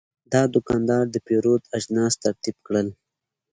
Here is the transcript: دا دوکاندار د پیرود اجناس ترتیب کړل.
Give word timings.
دا 0.33 0.41
دوکاندار 0.53 1.03
د 1.09 1.15
پیرود 1.27 1.61
اجناس 1.77 2.13
ترتیب 2.23 2.55
کړل. 2.67 2.87